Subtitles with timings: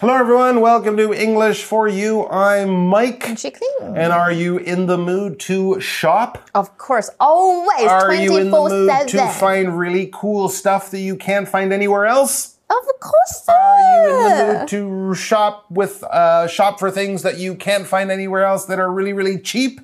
[0.00, 0.60] Hello, everyone.
[0.60, 2.26] Welcome to English for You.
[2.28, 3.34] I'm Mike.
[3.36, 3.66] Chicken.
[3.80, 6.50] And are you in the mood to shop?
[6.54, 11.00] Of course, always Are you in the 24 mood to find really cool stuff that
[11.00, 12.58] you can't find anywhere else?
[12.68, 13.48] Of course.
[13.48, 17.86] Are you in the mood to shop with uh, shop for things that you can't
[17.86, 19.80] find anywhere else that are really really cheap,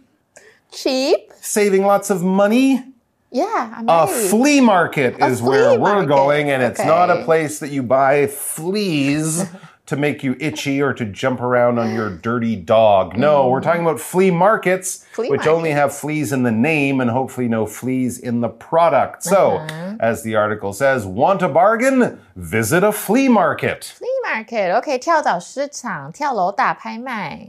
[0.73, 1.33] Cheap.
[1.41, 2.85] saving lots of money?
[3.31, 4.29] Yeah, I'm A ready.
[4.29, 8.27] flea market is flea where we're going, and it's not a place that you buy
[8.27, 9.47] fleas
[9.92, 13.18] to make you itchy or to jump around on your dirty dog.
[13.18, 15.16] No, we're talking about flea markets, Mm.
[15.16, 19.24] Flea which only have fleas in the name and hopefully no fleas in the product.
[19.24, 19.96] So, Uh-huh.
[20.00, 22.20] as the article says, want a bargain?
[22.36, 23.86] Visit a flea market.
[23.98, 24.76] flea market.
[24.76, 27.48] OK，跳蚤市场，跳楼大拍卖。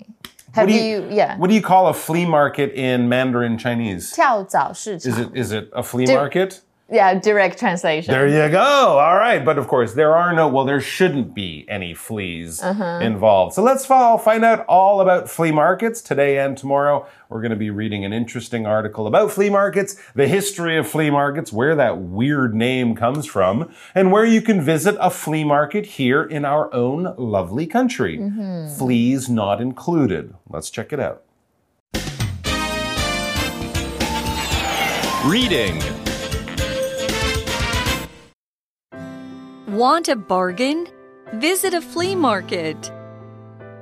[0.54, 1.36] What Have do you, yeah?
[1.38, 4.14] What do you call a flea market in Mandarin Chinese?
[4.14, 6.60] 跳蚤市场 Is it is it a flea Do- market?
[6.93, 8.13] Yeah, direct translation.
[8.13, 8.59] There you go.
[8.59, 9.43] All right.
[9.43, 12.99] But of course, there are no, well, there shouldn't be any fleas uh-huh.
[13.01, 13.55] involved.
[13.55, 17.07] So let's all find out all about flea markets today and tomorrow.
[17.29, 21.09] We're going to be reading an interesting article about flea markets, the history of flea
[21.09, 25.87] markets, where that weird name comes from, and where you can visit a flea market
[25.87, 28.19] here in our own lovely country.
[28.19, 28.77] Mm-hmm.
[28.77, 30.35] Fleas not included.
[30.47, 31.23] Let's check it out.
[35.25, 35.81] Reading.
[39.73, 40.87] Want a bargain?
[41.33, 42.91] Visit a flea market.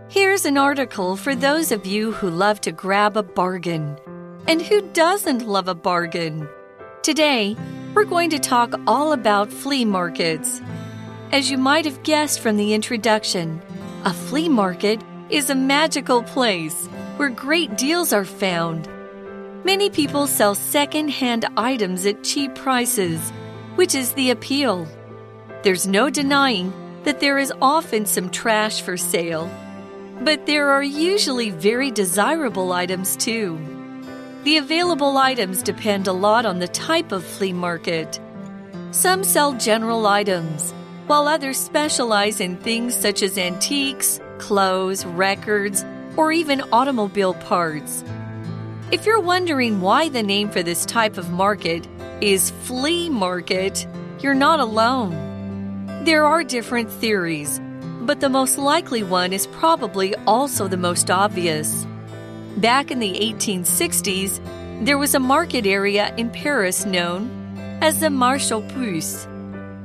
[0.08, 3.98] Here's an article for those of you who love to grab a bargain.
[4.48, 6.48] And who doesn't love a bargain?
[7.03, 7.58] Today,
[7.94, 10.61] we're going to talk all about flea markets.
[11.33, 13.61] As you might have guessed from the introduction,
[14.05, 18.88] a flea market is a magical place where great deals are found.
[19.66, 23.20] Many people sell second hand items at cheap prices,
[23.76, 24.88] which is the appeal.
[25.64, 26.73] There's no denying
[27.04, 29.48] that there is often some trash for sale.
[30.22, 33.59] But there are usually very desirable items too.
[34.44, 38.20] The available items depend a lot on the type of flea market.
[38.89, 40.71] Some sell general items,
[41.05, 45.86] while others specialize in things such as antiques, clothes, records,
[46.17, 48.04] or even automobile parts.
[48.92, 51.88] If you're wondering why the name for this type of market
[52.20, 53.86] is flea market,
[54.20, 55.30] you're not alone.
[56.02, 57.62] There are different theories,
[58.02, 61.86] but the most likely one is probably also the most obvious.
[62.58, 64.39] Back in the 1860s,
[64.84, 67.30] there was a market area in Paris known
[67.84, 69.28] as the Marché aux Puces.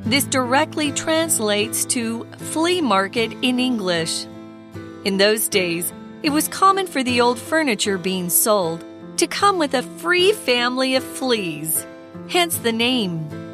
[0.06, 4.24] This directly translates to flea market in English.
[5.04, 8.82] In those days, it was common for the old furniture being sold
[9.18, 11.86] to come with a free family of fleas,
[12.30, 13.45] hence the name.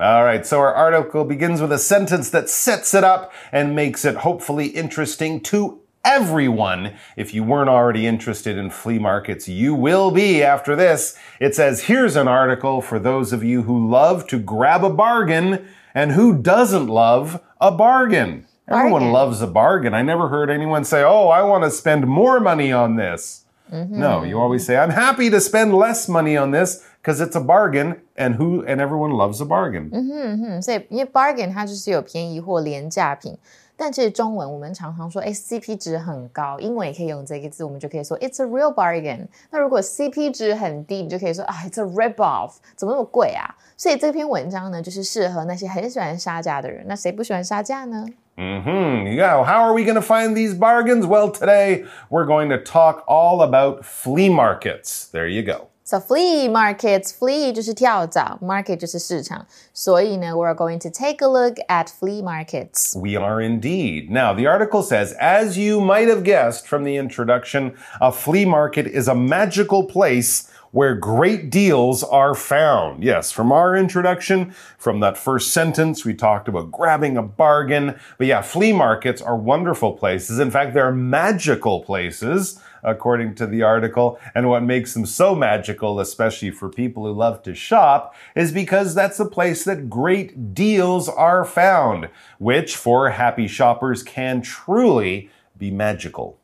[0.00, 4.04] All right, so our article begins with a sentence that sets it up and makes
[4.04, 6.94] it hopefully interesting to everyone.
[7.16, 11.18] If you weren't already interested in flea markets, you will be after this.
[11.40, 15.66] It says, here's an article for those of you who love to grab a bargain
[15.92, 18.46] and who doesn't love a bargain.
[18.68, 19.12] Everyone Bargain.
[19.12, 19.94] loves a bargain.
[19.94, 23.46] I never heard anyone say, oh, I want to spend more money on this.
[23.72, 23.98] Mm-hmm.
[23.98, 27.41] No, you always say, I'm happy to spend less money on this because it's a
[27.41, 29.89] bargain and who and everyone loves a bargain.
[29.91, 33.37] 嗯，所以因为 bargain 它就是有便宜或廉价品，
[33.75, 39.27] 但其实中文我们常常说，哎，CP 值很高，英文也可以用这个字，我们就可以说 it's a real bargain。
[39.51, 43.55] 那如果 CP 值很低，你就可以说啊，it's a rip off，怎么那么贵啊？
[43.75, 46.85] 所以这篇文章呢，就是适合那些很喜欢杀价的人。
[46.87, 48.05] 那谁不喜欢杀价呢？
[48.35, 49.05] Hmm.
[49.05, 49.43] Yeah.
[49.43, 51.05] How are we going to find these bargains?
[51.05, 55.07] Well, today we're going to talk all about flea markets.
[55.11, 55.67] There you go.
[55.87, 62.97] So flea markets, flea 就是跳蚤，market 就是市场，所以呢，we're going to take a look at flea markets.
[62.97, 64.09] We are indeed.
[64.09, 68.87] Now, the article says, as you might have guessed from the introduction, a flea market
[68.87, 73.03] is a magical place where great deals are found.
[73.03, 77.95] Yes, from our introduction, from that first sentence, we talked about grabbing a bargain.
[78.17, 80.39] But yeah, flea markets are wonderful places.
[80.39, 84.18] In fact, they're magical places, according to the article.
[84.34, 88.94] And what makes them so magical, especially for people who love to shop, is because
[88.94, 92.08] that's the place that great deals are found,
[92.38, 96.38] which for happy shoppers can truly be magical.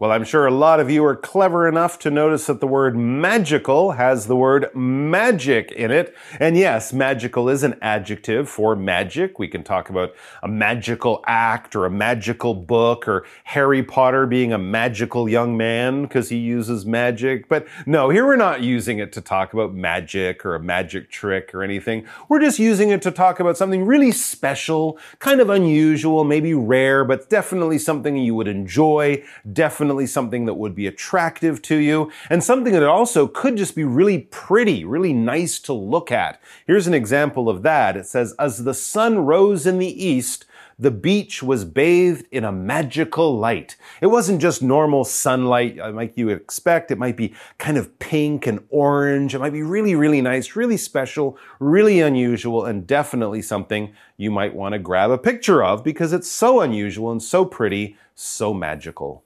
[0.00, 2.96] Well, I'm sure a lot of you are clever enough to notice that the word
[2.96, 6.16] magical has the word magic in it.
[6.40, 9.38] And yes, magical is an adjective for magic.
[9.38, 10.12] We can talk about
[10.42, 16.02] a magical act or a magical book or Harry Potter being a magical young man
[16.02, 17.48] because he uses magic.
[17.48, 21.54] But no, here we're not using it to talk about magic or a magic trick
[21.54, 22.04] or anything.
[22.28, 27.04] We're just using it to talk about something really special, kind of unusual, maybe rare,
[27.04, 29.22] but definitely something you would enjoy.
[29.52, 33.76] Definitely definitely something that would be attractive to you and something that also could just
[33.76, 36.40] be really pretty, really nice to look at.
[36.66, 37.94] Here's an example of that.
[37.94, 40.46] It says, as the sun rose in the east,
[40.78, 43.76] the beach was bathed in a magical light.
[44.00, 46.90] It wasn't just normal sunlight uh, like you would expect.
[46.90, 49.34] It might be kind of pink and orange.
[49.34, 54.54] It might be really, really nice, really special, really unusual, and definitely something you might
[54.54, 59.23] want to grab a picture of because it's so unusual and so pretty, so magical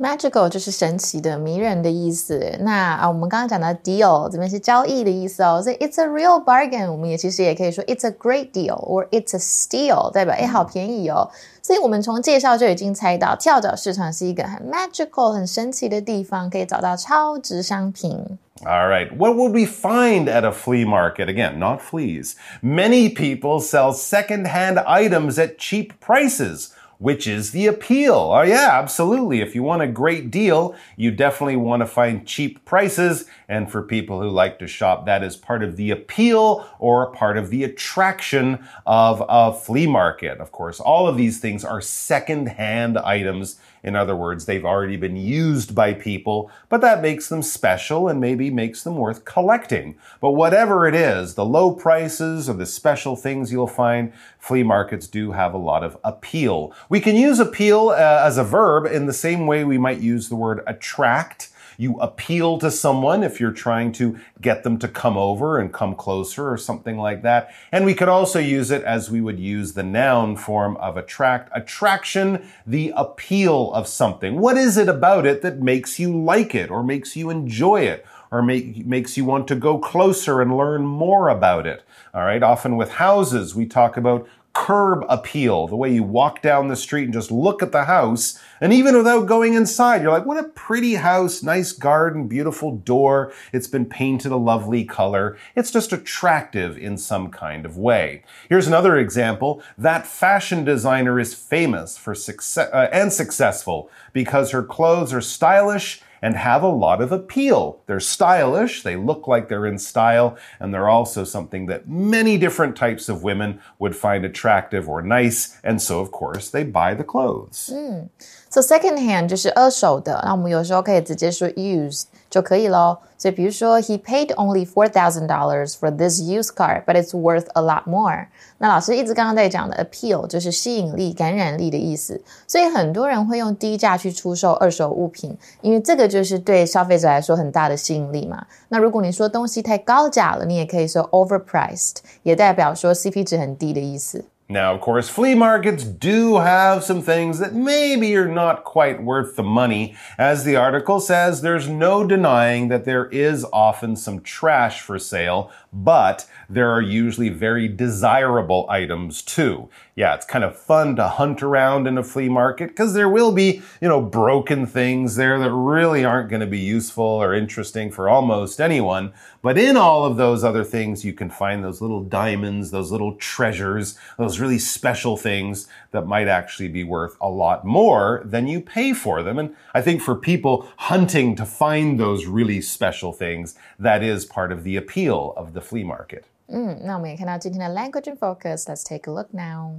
[0.00, 2.58] Magical 就是神奇的、迷人的意思。
[2.60, 11.30] 那啊，我们刚刚讲到 deal 这边是交易的意思哦，所以 it's a real bargain，我们也其实也可以说 it's a great deal or it's a steal，代表哎好便宜哦。
[11.62, 18.38] 所以我们从介绍就已经猜到，跳蚤市场是一个很 magical、很神奇的地方，可以找到超值商品。
[18.64, 19.10] All right.
[19.16, 21.28] What would we find at a flea market?
[21.28, 22.34] Again, not fleas.
[22.62, 26.68] Many people sell secondhand items at cheap prices
[27.01, 28.13] which is the appeal.
[28.13, 29.41] Oh, yeah, absolutely.
[29.41, 33.25] If you want a great deal, you definitely want to find cheap prices.
[33.49, 37.37] And for people who like to shop, that is part of the appeal or part
[37.37, 40.39] of the attraction of a flea market.
[40.39, 45.15] Of course, all of these things are second-hand items in other words, they've already been
[45.15, 49.95] used by people, but that makes them special and maybe makes them worth collecting.
[50.19, 55.07] But whatever it is, the low prices or the special things you'll find, flea markets
[55.07, 56.73] do have a lot of appeal.
[56.89, 60.29] We can use appeal uh, as a verb in the same way we might use
[60.29, 65.17] the word attract you appeal to someone if you're trying to get them to come
[65.17, 67.53] over and come closer or something like that.
[67.71, 71.49] And we could also use it as we would use the noun form of attract.
[71.53, 74.39] Attraction, the appeal of something.
[74.39, 78.05] What is it about it that makes you like it or makes you enjoy it?
[78.31, 81.83] or make, makes you want to go closer and learn more about it.
[82.13, 82.41] All right.
[82.41, 87.05] Often with houses, we talk about curb appeal, the way you walk down the street
[87.05, 88.39] and just look at the house.
[88.59, 93.31] And even without going inside, you're like, what a pretty house, nice garden, beautiful door.
[93.53, 95.37] It's been painted a lovely color.
[95.55, 98.23] It's just attractive in some kind of way.
[98.49, 99.63] Here's another example.
[99.77, 106.01] That fashion designer is famous for success uh, and successful because her clothes are stylish
[106.22, 107.80] and have a lot of appeal.
[107.86, 112.74] They're stylish, they look like they're in style, and they're also something that many different
[112.74, 117.04] types of women would find attractive or nice, and so of course they buy the
[117.04, 117.70] clothes.
[117.72, 118.08] Mm.
[118.48, 122.06] So second hand 就是二手的，那我们有时候可以直接说 used。
[122.31, 122.97] 就可以咯。
[123.19, 128.25] 所以比如说，He paid only four thousand dollars for this used car, but it's worth a lot more。
[128.57, 132.19] 那老师一直刚刚在讲的 appeal 就是吸引力、感染力的意思。
[132.47, 138.43] 所以很多人会用低价去出售二手物品，因为这个就是对消费者来说很大的吸引力嘛。
[138.69, 144.25] 那如果你说东西太高价了，你也可以说 overpriced，也代表说 CP 值很低的意思。
[144.51, 149.43] Now, of course, flea markets do have some things that maybe are not quite worth the
[149.43, 149.95] money.
[150.17, 155.49] As the article says, there's no denying that there is often some trash for sale,
[155.73, 159.69] but there are usually very desirable items too.
[159.95, 163.31] Yeah, it's kind of fun to hunt around in a flea market because there will
[163.31, 167.91] be, you know, broken things there that really aren't going to be useful or interesting
[167.91, 169.13] for almost anyone.
[169.41, 173.15] But in all of those other things, you can find those little diamonds, those little
[173.15, 178.61] treasures, those really special things that might actually be worth a lot more than you
[178.61, 179.39] pay for them.
[179.39, 184.51] And I think for people hunting to find those really special things, that is part
[184.51, 186.22] of the appeal of the flea market.
[186.48, 188.66] 嗯，那我们也看到今天的 language and focus.
[188.66, 189.72] Let's take a look now.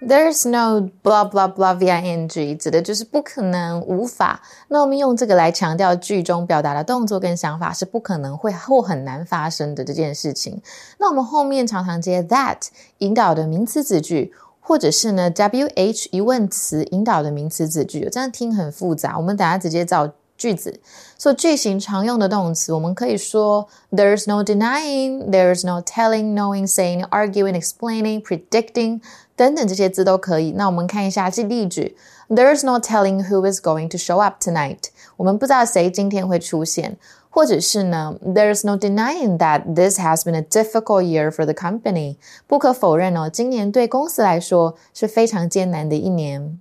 [0.00, 4.42] There's no blah blah blah ving 指的就是不可能、无法。
[4.68, 10.62] 那我们用这个来强调句中表达的动作跟想法是不可能会或很难发生的这件事情。
[10.98, 12.68] 那我们后面常常接 that
[12.98, 18.08] 引导的名词子句，或者是呢 wh 疑问词引导的名词子句。
[18.10, 20.10] 这样听很复杂，我们等下直接造。
[20.38, 20.80] 句子，
[21.16, 29.00] 所以句型常用的动词，我们可以说 There's no denying, there's no telling, knowing, saying, arguing, explaining, predicting
[29.36, 30.52] 等等这些字都可以。
[30.52, 31.96] 那我们看一下这例句，
[32.28, 34.78] There's no telling who is going to show up tonight。
[35.16, 36.96] 我们不知道谁今天会出现。
[37.30, 42.16] 或者是呢，There's no denying that this has been a difficult year for the company。
[42.46, 46.60] 不可否认哦，今年对公司来说是非常艰难的一年。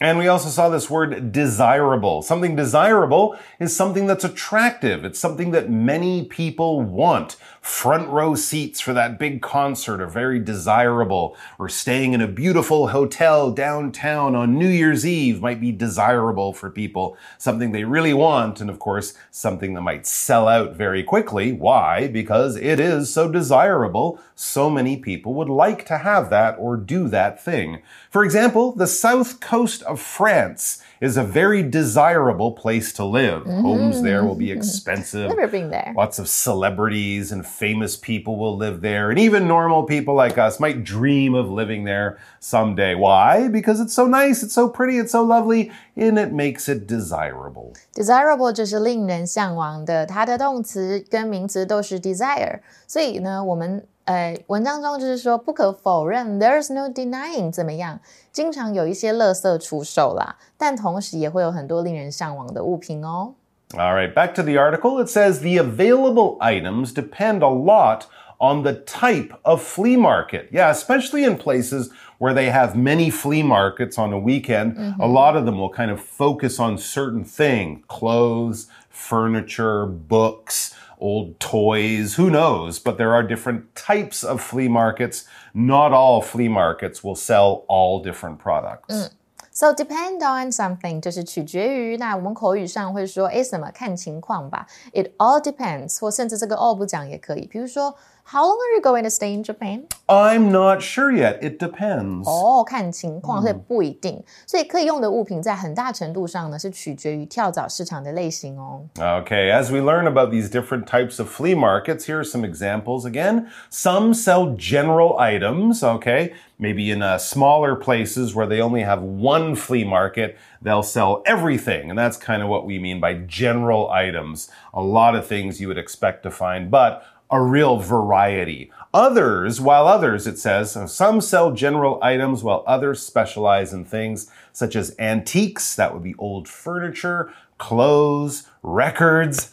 [0.00, 2.20] And we also saw this word desirable.
[2.22, 5.04] Something desirable is something that's attractive.
[5.04, 7.36] It's something that many people want.
[7.64, 11.34] Front row seats for that big concert are very desirable.
[11.58, 16.68] Or staying in a beautiful hotel downtown on New Year's Eve might be desirable for
[16.68, 17.16] people.
[17.38, 18.60] Something they really want.
[18.60, 21.52] And of course, something that might sell out very quickly.
[21.52, 22.06] Why?
[22.06, 24.20] Because it is so desirable.
[24.34, 27.80] So many people would like to have that or do that thing.
[28.10, 33.42] For example, the south coast of France is a very desirable place to live.
[33.44, 33.62] Mm -hmm.
[33.62, 35.28] Homes there will be expensive.
[35.28, 35.92] Never been there.
[35.96, 39.09] Lots of celebrities and famous people will live there.
[39.09, 42.95] And even normal people like us might dream of living there someday.
[42.95, 43.47] Why?
[43.49, 47.73] Because it's so nice, it's so pretty, it's so lovely, and it makes it desirable.
[47.93, 52.59] Desirable 就是令人向往的，它的动词跟名词都是 desire。
[52.87, 57.99] 所以呢，我们呃，文章中就是说不可否认，there's no denying 怎么样？
[58.31, 63.33] 经常有一些垃圾出售啦，但同时也会有很多令人向往的物品哦。
[63.76, 65.00] All right, back to the article.
[65.00, 68.06] It says the available items depend a lot
[68.40, 70.48] on the type of flea market.
[70.52, 75.02] Yeah, especially in places where they have many flea markets on a weekend, mm -hmm.
[75.02, 81.38] a lot of them will kind of focus on certain things clothes, furniture, books old
[81.38, 82.78] toys, who knows?
[82.78, 85.26] But there are different types of flea markets.
[85.52, 88.94] Not all flea markets will sell all different products.
[88.94, 89.10] Mm.
[89.56, 94.66] So depend on something 就是取决于，那我们口语上会说，哎，什么看情况吧。
[94.92, 97.46] It all depends，或甚至这个 all 不讲也可以。
[97.46, 97.94] 比如说
[98.31, 99.87] how long are you going to stay in Japan?
[100.07, 101.41] I'm not sure yet.
[101.41, 102.27] It depends.
[102.27, 104.23] 哦，看情况，所以不一定。
[104.45, 108.81] 所以可以用的物品在很大程度上呢是取决于跳蚤市场的类型哦。
[108.95, 113.47] Okay, as we learn about these different types of flea markets, here are some examples again.
[113.71, 116.33] Some sell general items, okay?
[116.59, 121.89] Maybe in uh, smaller places where they only have one flea market, they'll sell everything.
[121.89, 124.51] And that's kind of what we mean by general items.
[124.71, 128.70] A lot of things you would expect to find, but a real variety.
[128.92, 134.76] Others, while others, it says, some sell general items while others specialize in things such
[134.76, 139.50] as antiques, that would be old furniture, clothes, records,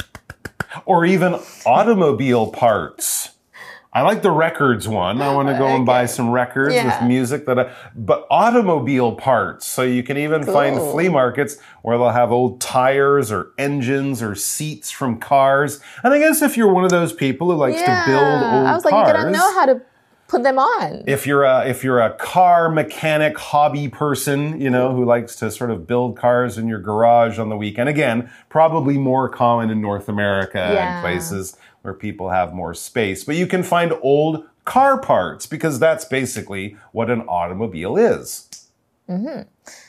[0.85, 3.29] or even automobile parts.
[3.93, 5.21] I like the records one.
[5.21, 5.75] I want to go okay.
[5.75, 6.99] and buy some records yeah.
[7.01, 9.67] with music that I, but automobile parts.
[9.67, 10.53] So you can even cool.
[10.53, 15.81] find flea markets where they'll have old tires or engines or seats from cars.
[16.05, 18.05] And I guess if you're one of those people who likes yeah.
[18.05, 18.67] to build old cars.
[18.67, 19.81] I was like, you gotta know how to
[20.30, 21.04] put them on.
[21.06, 25.50] If you're a if you're a car mechanic hobby person, you know, who likes to
[25.50, 29.80] sort of build cars in your garage on the weekend, again, probably more common in
[29.80, 30.96] North America yeah.
[30.96, 33.24] and places where people have more space.
[33.24, 38.48] But you can find old car parts because that's basically what an automobile is.
[39.08, 39.42] Mm-hmm.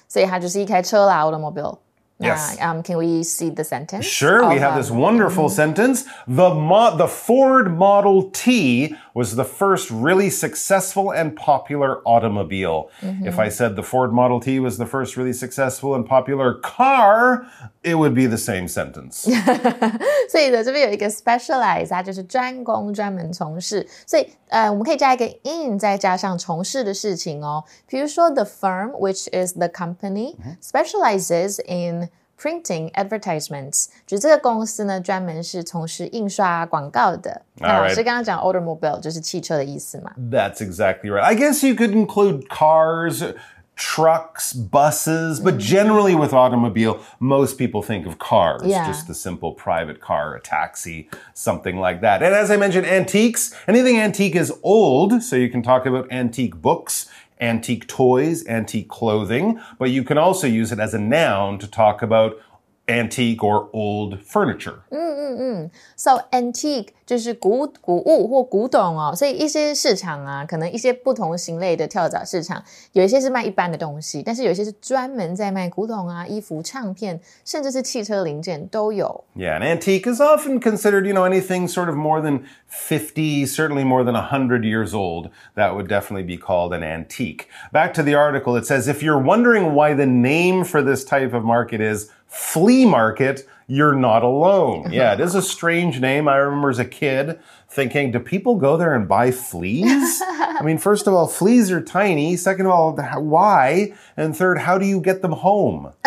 [0.07, 2.57] 所以它就是一台车啦，automobile。Yes.
[2.57, 4.03] Uh, um, can we see the sentence?
[4.03, 4.47] Sure.
[4.49, 5.55] we have this wonderful mm-hmm.
[5.55, 6.05] sentence.
[6.27, 12.89] The mo- the Ford Model T was the first really successful and popular automobile.
[13.01, 13.27] Mm-hmm.
[13.27, 17.47] If I said the Ford Model T was the first really successful and popular car,
[17.83, 19.27] it would be the same sentence.
[20.29, 23.87] 所以呢，这边有一个 specialize，它就是专攻、专门从事。
[24.05, 27.63] 所以呃，我们可以加一个 in，再加上从事的事情哦。
[27.87, 32.09] 比如说，the firm，which is the company，specializes in
[32.41, 37.41] printing advertisements，就这个公司呢，专门是从事印刷广告的。
[37.55, 40.11] 那老师刚刚讲 automobile 就是汽车的意思嘛？
[40.31, 41.21] That's exactly right.
[41.21, 43.35] I guess you could include cars
[43.75, 48.87] trucks, buses, but generally with automobile, most people think of cars, yeah.
[48.87, 52.23] just the simple private car, a taxi, something like that.
[52.23, 56.55] And as I mentioned, antiques, anything antique is old, so you can talk about antique
[56.59, 57.05] books,
[57.42, 62.00] antique toys, antique clothing, but you can also use it as a noun to talk
[62.00, 62.40] about
[62.87, 64.75] antique or old furniture.
[64.91, 79.25] 嗯嗯嗯，so antique 就是古古物或古董哦，所以一些市场啊，可能一些不同型类的跳蚤市场，有一些是卖一般的东西，但是有一些是专门在卖古董啊、衣服、唱片，甚至是汽车零件都有。
[79.35, 84.05] Yeah, an antique is often considered, you know, anything sort of more than 50, certainly more
[84.05, 87.47] than 100 years old, that would definitely be called an antique.
[87.73, 91.33] Back to the article, it says if you're wondering why the name for this type
[91.33, 94.90] of market is flea market, you're not alone.
[94.92, 96.28] Yeah, it is a strange name.
[96.28, 100.20] I remember as a kid thinking, do people go there and buy fleas?
[100.26, 102.36] I mean, first of all, fleas are tiny.
[102.36, 103.94] Second of all, why?
[104.16, 105.92] And third, how do you get them home?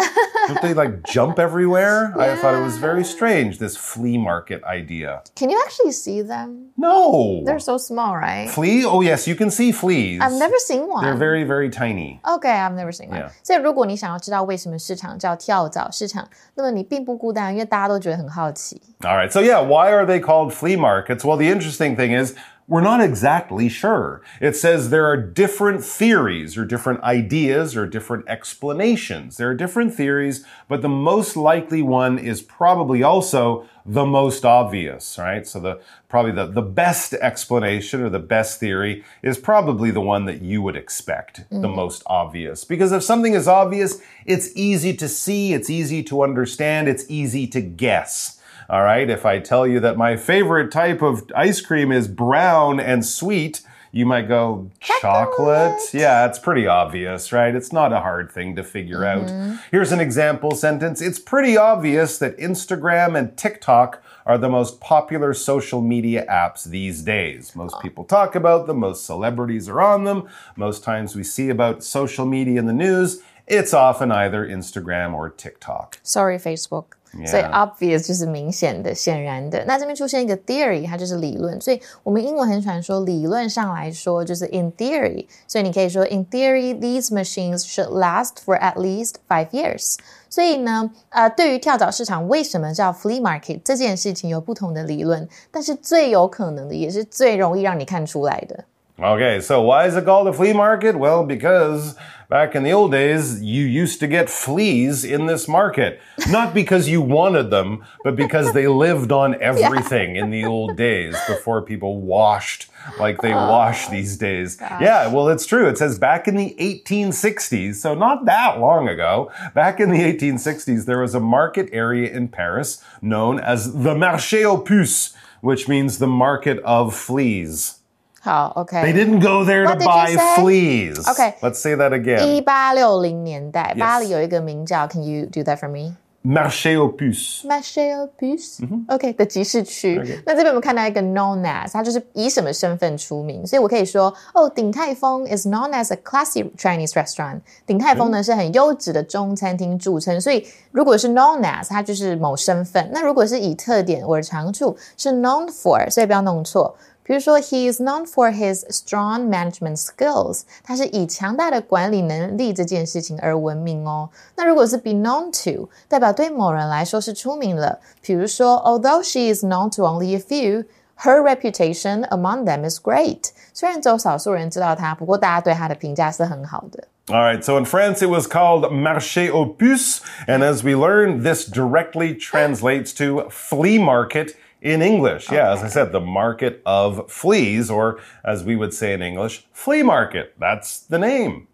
[0.48, 2.12] Don't they like jump everywhere?
[2.18, 5.22] I thought it was very strange, this flea market idea.
[5.36, 6.72] Can you actually see them?
[6.76, 7.42] No.
[7.44, 8.48] They're so small, right?
[8.50, 8.84] Flea?
[8.84, 10.20] Oh, yes, you can see fleas.
[10.20, 11.04] I've never seen one.
[11.04, 12.20] They're very, very tiny.
[12.26, 13.20] Okay, I've never seen one.
[13.20, 13.30] Yeah.
[13.42, 18.80] 所以如果你想要知道为什么市场叫跳蚤市场，那么你并不孤单，因为大家都觉得很好奇。
[19.00, 21.24] All right, so yeah, why are they called flea markets?
[21.24, 22.34] Well, the interesting thing is,
[22.67, 24.21] we're not exactly sure.
[24.41, 29.37] It says there are different theories or different ideas or different explanations.
[29.37, 35.19] There are different theories, but the most likely one is probably also the most obvious,
[35.19, 35.45] right?
[35.45, 35.79] So the
[36.09, 40.63] probably the, the best explanation or the best theory is probably the one that you
[40.63, 41.75] would expect, the mm-hmm.
[41.75, 42.63] most obvious.
[42.63, 47.45] Because if something is obvious, it's easy to see, it's easy to understand, it's easy
[47.47, 48.41] to guess.
[48.69, 49.09] All right.
[49.09, 53.61] If I tell you that my favorite type of ice cream is brown and sweet,
[53.95, 55.79] you might go, chocolate?
[55.93, 57.55] Yeah, it's pretty obvious, right?
[57.55, 59.27] It's not a hard thing to figure out.
[59.27, 59.55] Mm-hmm.
[59.71, 61.01] Here's an example sentence.
[61.01, 67.03] It's pretty obvious that Instagram and TikTok are the most popular social media apps these
[67.03, 67.55] days.
[67.55, 70.27] Most people talk about them, most celebrities are on them.
[70.57, 75.29] Most times we see about social media in the news, it's often either Instagram or
[75.29, 75.99] TikTok.
[76.03, 76.95] Sorry, Facebook。
[77.25, 79.63] 所以 obvious 就是明显的、显然的。
[79.65, 81.59] 那这边出现一个 theory，它就是理论。
[81.61, 85.25] 所以我们英文很喜欢说理论上来说就是 in theory。
[85.47, 89.95] 所以你可以说 in theory these machines should last for at least five years。
[90.29, 98.65] 所以呢，呃，对于跳蚤市场为什么叫 flea market 这件事情有不同的理论，但是最有可能的也是最容易让你看出来的。
[98.97, 100.97] Okay, so why is it called a flea market?
[100.97, 101.97] Well, because
[102.29, 105.99] back in the old days, you used to get fleas in this market.
[106.29, 111.17] Not because you wanted them, but because they lived on everything in the old days
[111.27, 114.57] before people washed like they oh, wash these days.
[114.61, 115.67] Yeah, well, it's true.
[115.67, 120.85] It says back in the 1860s, so not that long ago, back in the 1860s,
[120.85, 125.97] there was a market area in Paris known as the Marché aux puces, which means
[125.97, 127.79] the market of fleas.
[128.24, 128.76] 好，OK。
[128.82, 130.42] They didn't go there to What did you buy say?
[130.42, 131.08] fleas.
[131.08, 131.34] Okay.
[131.40, 132.26] Let's say that again.
[132.26, 135.96] 一八六零年代， Yes 巴黎有一个名叫，Can you do that for me？
[136.22, 137.46] Marché aux puces.
[137.46, 139.98] Marché aux puces，OK、的集市区。
[140.26, 147.40] 那这边我们看到一个 known as，它就是以什么身份出名，所以我可以说，哦，鼎泰丰 is known as a classy Chinese restaurant。
[147.64, 156.76] 鼎泰丰呢是很优质的中餐厅着称，所以如果是 known as，它就是某身份；那如果是以特点或者长处，是 known for，所以不要弄错。
[157.04, 160.42] 比如说，He is known for his strong management skills。
[160.62, 164.10] 他是以强大的管理能力这件事情而闻名哦。
[164.36, 167.80] 那如果是 be known to，代表对某人来说是出名了。
[168.00, 173.30] 比如说，Although she is known to only a few。Her reputation among them is great。
[173.54, 176.84] 虽然只有少数人知道她，不过大家对她的评价是很好的。
[177.06, 181.22] All right, so in France it was called Marché aux puces, and as we learned,
[181.22, 184.34] this directly translates to flea market
[184.65, 185.31] in English.
[185.31, 189.45] Yeah, as I said, the market of fleas, or as we would say in English,
[189.53, 190.33] flea market.
[190.39, 191.47] That's the name.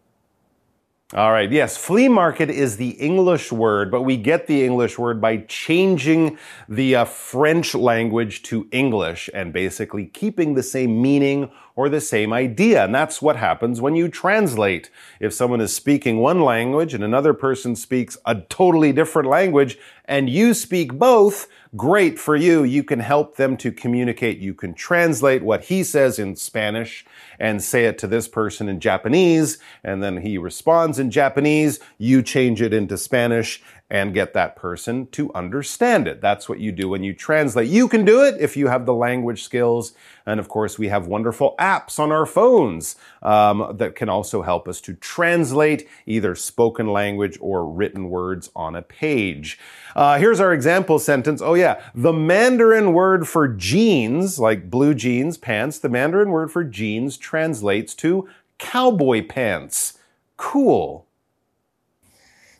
[1.13, 5.19] All right, yes, flea market is the English word, but we get the English word
[5.19, 6.37] by changing
[6.69, 12.33] the uh, French language to English and basically keeping the same meaning or the same
[12.33, 12.83] idea.
[12.83, 14.89] And that's what happens when you translate.
[15.19, 20.29] If someone is speaking one language and another person speaks a totally different language and
[20.29, 22.63] you speak both, great for you.
[22.63, 24.39] You can help them to communicate.
[24.39, 27.05] You can translate what he says in Spanish
[27.39, 29.57] and say it to this person in Japanese.
[29.83, 31.79] And then he responds in Japanese.
[31.97, 36.21] You change it into Spanish and get that person to understand it.
[36.21, 37.67] That's what you do when you translate.
[37.67, 39.91] You can do it if you have the language skills.
[40.25, 44.69] And of course, we have wonderful apps on our phones um, that can also help
[44.69, 49.59] us to translate either spoken language or written words on a page.
[49.93, 51.41] Uh, here's our example sentence.
[51.41, 51.83] Oh, yeah.
[51.93, 57.93] The Mandarin word for jeans, like blue jeans, pants, the Mandarin word for jeans translates
[57.95, 59.97] to cowboy pants.
[60.37, 61.05] Cool.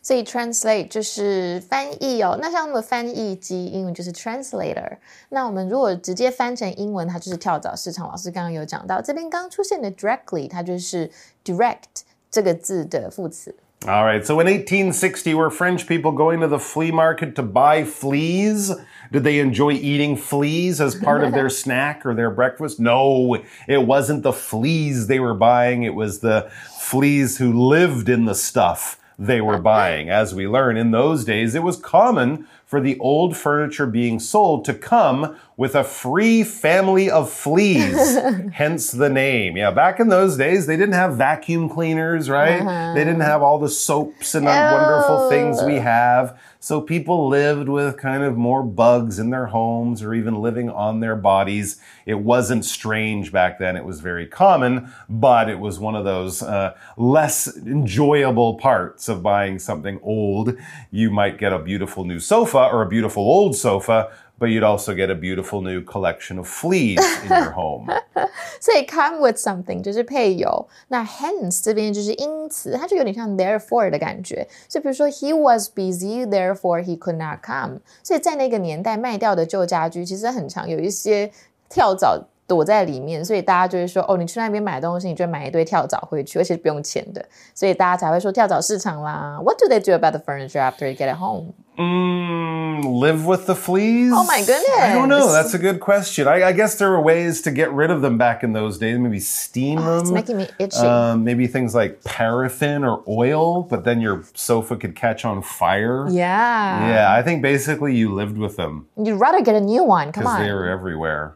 [0.01, 2.37] 所以 translate 就是翻译哦。
[2.41, 4.97] 那像我们翻译机，英文就是 translator。
[5.29, 8.07] 那我们如果直接翻成英文，它就是跳蚤市场。
[8.07, 11.11] 老师刚刚有讲到，这边刚出现的 directly，它就是
[11.43, 13.55] direct 这个字的副词。
[13.85, 17.83] All right, so in 1860, were French people going to the flea market to buy
[17.83, 18.75] fleas?
[19.11, 22.79] Did they enjoy eating fleas as part of their snack or their breakfast?
[22.79, 23.35] No,
[23.67, 28.33] it wasn't the fleas they were buying, it was the fleas who lived in the
[28.33, 30.08] stuff they were buying.
[30.08, 34.64] As we learn, in those days, it was common for the old furniture being sold
[34.64, 38.16] to come with a free family of fleas,
[38.52, 39.58] hence the name.
[39.58, 42.94] Yeah, back in those days, they didn't have vacuum cleaners, right?
[42.94, 46.40] They didn't have all the soaps and wonderful things we have.
[46.58, 51.00] So people lived with kind of more bugs in their homes or even living on
[51.00, 51.80] their bodies.
[52.06, 53.76] It wasn't strange back then.
[53.76, 59.24] It was very common, but it was one of those uh, less enjoyable parts of
[59.24, 60.56] buying something old.
[60.92, 64.07] You might get a beautiful new sofa or a beautiful old sofa,
[64.39, 67.87] but you'd also get a beautiful new collection of fleas in your home.
[68.59, 74.47] 所以 come with something 就是配有，那 hence 这边就是因此，它就有点像 therefore 的感觉。
[74.67, 77.79] 所以比如说 he was busy, therefore he could not come。
[78.03, 81.31] 所以在那个年代卖掉的旧家居，其实很常有一些
[81.69, 82.27] 跳蚤。
[82.51, 89.39] 躲在里面，所以大家就会说：“哦，你去那边买东西，你就买一堆跳蚤回去，而且是不用钱的。”所以大家才会说跳蚤市场啦。
[89.43, 91.53] What do they do about the furniture after you get it home?
[91.77, 94.11] Mm, live with the fleas?
[94.11, 94.79] Oh my goodness.
[94.81, 95.31] I don't know.
[95.31, 96.27] That's a good question.
[96.27, 98.97] I, I, guess there were ways to get rid of them back in those days.
[98.97, 99.99] Maybe steam oh, them.
[99.99, 100.79] It's making me itchy.
[100.79, 106.07] Um, maybe things like paraffin or oil, but then your sofa could catch on fire.
[106.09, 106.89] Yeah.
[106.89, 108.87] Yeah, I think basically you lived with them.
[108.95, 110.11] You'd rather get a new one.
[110.11, 110.37] Come on.
[110.37, 111.35] Because they were everywhere.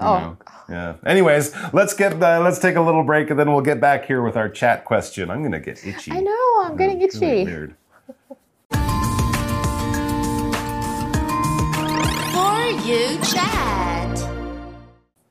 [0.00, 0.18] Oh.
[0.18, 0.38] Know?
[0.68, 0.96] Yeah.
[1.06, 4.22] Anyways, let's get uh, let's take a little break and then we'll get back here
[4.22, 5.30] with our chat question.
[5.30, 6.12] I'm gonna get itchy.
[6.12, 6.62] I know.
[6.62, 7.18] I'm getting itchy.
[7.20, 7.74] Really weird.
[12.32, 13.97] For you chat.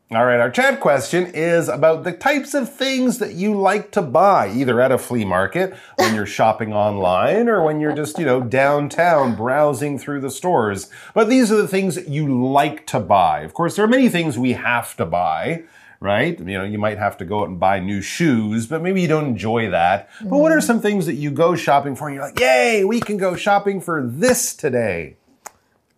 [0.09, 4.01] All right, our chat question is about the types of things that you like to
[4.01, 8.25] buy, either at a flea market, when you're shopping online, or when you're just, you
[8.25, 10.89] know, downtown browsing through the stores.
[11.13, 13.41] But these are the things that you like to buy.
[13.41, 15.63] Of course, there are many things we have to buy
[15.99, 16.37] right?
[16.39, 19.07] You know, you might have to go out and buy new shoes, but maybe you
[19.07, 20.11] don't enjoy that.
[20.21, 20.67] But what are mm-hmm.
[20.67, 23.81] some things that you go shopping for and you're like, yay, we can go shopping
[23.81, 25.17] for this today?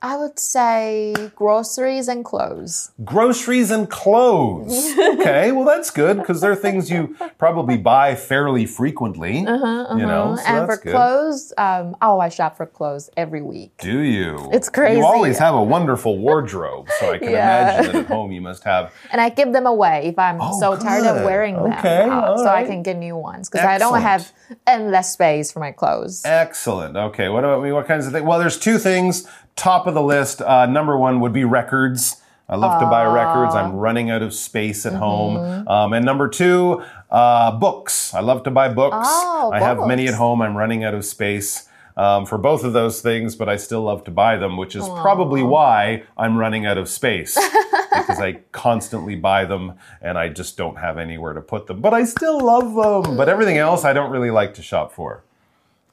[0.02, 2.92] I would say groceries and clothes.
[3.04, 4.98] Groceries and clothes.
[5.00, 9.46] okay, well that's good because they're things you probably buy fairly frequently.
[9.46, 10.00] Uh -huh, uh -huh.
[10.00, 10.94] You know, so and for good.
[10.94, 13.72] clothes, um, oh, I shop for clothes every week.
[13.78, 14.50] Do you?
[14.52, 14.98] It's crazy.
[14.98, 17.62] You always have a wonderful wardrobe, so I can yeah.
[17.62, 18.90] imagine that at home you must have.
[19.12, 20.82] And I give them away if I'm oh, so good.
[20.88, 21.74] tired of wearing them.
[21.74, 22.66] Okay, uh, so right.
[22.66, 24.24] I can get new ones because I don't have
[24.66, 26.22] endless space for my clothes.
[26.26, 26.96] Excellent.
[26.96, 27.72] Okay, what about me?
[27.72, 28.26] What kinds of things?
[28.28, 29.28] Well, there's two things
[29.60, 32.22] top of the list, uh, number one would be records.
[32.48, 33.54] I love to buy records.
[33.54, 35.06] I'm running out of space at mm -hmm.
[35.06, 35.38] home.
[35.68, 38.14] Um, and number two, uh, books.
[38.14, 39.08] I love to buy books.
[39.10, 40.46] Oh, I have many at home.
[40.46, 41.70] I'm running out of space.
[41.98, 44.84] Um, for both of those things, but I still love to buy them, which is
[44.84, 45.02] Aww.
[45.02, 47.36] probably why I'm running out of space
[47.98, 51.82] because I constantly buy them and I just don't have anywhere to put them.
[51.82, 53.18] But I still love them.
[53.18, 55.24] But everything else I don't really like to shop for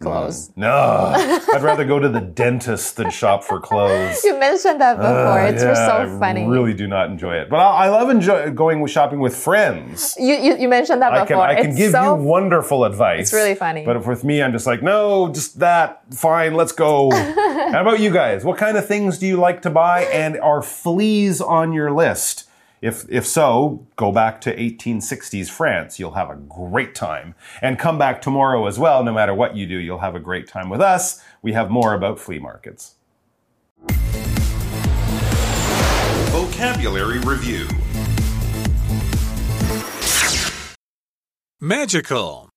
[0.00, 0.50] clothes.
[0.56, 4.20] No, I'd rather go to the dentist than shop for clothes.
[4.26, 5.38] You mentioned that before.
[5.38, 6.42] Uh, it's yeah, so funny.
[6.42, 10.16] I really do not enjoy it, but I, I love enjoy going shopping with friends.
[10.18, 11.42] You, you, you mentioned that before.
[11.42, 13.20] I can, I can give so, you wonderful advice.
[13.20, 13.84] It's really funny.
[13.84, 16.02] But if with me, I'm just like, no, just that.
[16.12, 17.10] Fine, let's go.
[17.12, 18.44] How about you guys?
[18.44, 22.45] What kind of things do you like to buy, and are fleas on your list?
[22.86, 25.98] If, if so, go back to 1860s France.
[25.98, 27.34] You'll have a great time.
[27.60, 29.02] And come back tomorrow as well.
[29.02, 31.20] No matter what you do, you'll have a great time with us.
[31.42, 32.94] We have more about flea markets.
[36.30, 37.66] Vocabulary Review
[41.60, 42.50] Magical.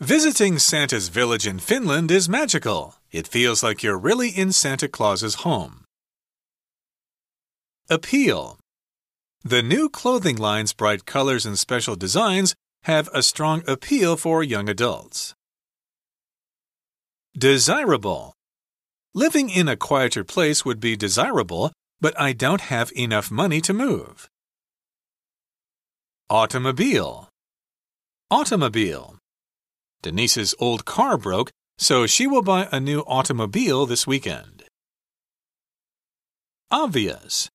[0.00, 2.96] Visiting Santa's village in Finland is magical.
[3.12, 5.84] It feels like you're really in Santa Claus's home.
[7.88, 8.58] Appeal.
[9.46, 12.54] The new clothing line's bright colors and special designs
[12.84, 15.34] have a strong appeal for young adults.
[17.36, 18.32] Desirable.
[19.12, 23.74] Living in a quieter place would be desirable, but I don't have enough money to
[23.74, 24.30] move.
[26.30, 27.28] Automobile.
[28.30, 29.18] Automobile.
[30.00, 34.64] Denise's old car broke, so she will buy a new automobile this weekend.
[36.70, 37.50] Obvious.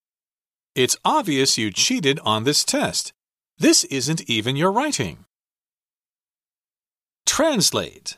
[0.75, 3.11] It's obvious you cheated on this test.
[3.57, 5.25] This isn't even your writing.
[7.25, 8.17] Translate.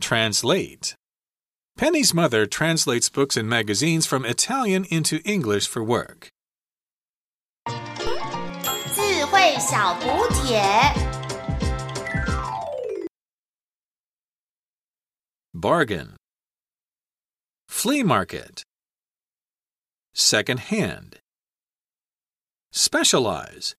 [0.00, 0.94] Translate.
[1.76, 6.28] Penny's mother translates books and magazines from Italian into English for work.
[15.54, 16.16] Bargain.
[17.68, 18.62] Flea market.
[20.14, 21.18] Second hand.
[22.72, 23.74] Specialize.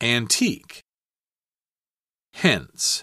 [0.00, 0.82] Antique.
[2.34, 3.02] Hence.